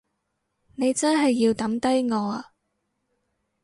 [0.77, 2.53] 你真係要抌低我呀？